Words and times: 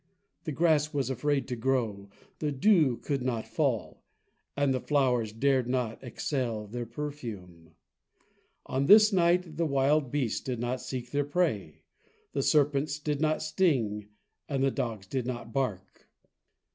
The 0.45 0.51
grass 0.51 0.95
was 0.95 1.11
afraid 1.11 1.47
to 1.49 1.55
grow, 1.55 2.09
the 2.39 2.51
dew 2.51 2.97
could 2.97 3.21
not 3.21 3.45
fall, 3.47 4.01
and 4.57 4.73
the 4.73 4.79
flowers 4.81 5.31
dared 5.31 5.67
not 5.69 6.03
exhale 6.03 6.65
their 6.65 6.87
perfume. 6.87 7.75
On 8.65 8.87
this 8.87 9.13
night 9.13 9.57
the 9.57 9.67
wild 9.67 10.09
beasts 10.11 10.41
did 10.41 10.57
not 10.59 10.81
seek 10.81 11.11
their 11.11 11.23
prey, 11.23 11.83
the 12.33 12.41
serpents 12.41 12.97
did 12.97 13.21
not 13.21 13.43
sting, 13.43 14.07
and 14.49 14.63
the 14.63 14.71
dogs 14.71 15.05
did 15.05 15.27
not 15.27 15.53
bark. 15.53 16.09